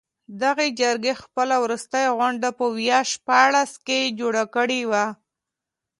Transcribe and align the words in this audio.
دغې 0.41 0.67
جرګې 0.81 1.13
خپله 1.23 1.55
وروستۍ 1.63 2.05
غونډه 2.17 2.49
په 2.57 2.65
ویا 2.77 2.99
شپاړس 3.11 3.71
کې 3.85 4.13
جوړه 4.19 4.43
کړې 4.55 4.81
وه. 4.89 5.05